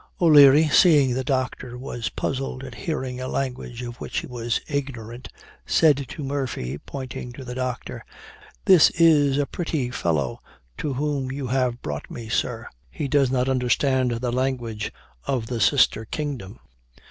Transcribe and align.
O'Leary, 0.19 0.67
seeing 0.67 1.13
the 1.13 1.23
doctor 1.23 1.77
was 1.77 2.09
puzzled 2.09 2.63
at 2.63 2.73
hearing 2.73 3.21
a 3.21 3.27
language 3.27 3.83
of 3.83 3.97
which 3.97 4.17
he 4.21 4.25
was 4.25 4.59
ignorant, 4.67 5.29
said 5.67 6.07
to 6.07 6.23
Murphy, 6.23 6.79
pointing 6.79 7.31
to 7.33 7.43
the 7.45 7.53
doctor, 7.53 8.03
'This 8.65 8.89
is 8.95 9.37
a 9.37 9.45
pretty 9.45 9.91
fellow 9.91 10.39
to 10.75 10.93
whom 10.95 11.31
you 11.31 11.45
have 11.45 11.83
brought 11.83 12.09
me. 12.09 12.29
Sir, 12.29 12.67
he 12.89 13.07
does 13.07 13.29
not 13.29 13.47
understand 13.47 14.09
the 14.09 14.31
language 14.31 14.91
of 15.27 15.45
the 15.45 15.59
sister 15.61 16.03
kingdom.' 16.05 16.57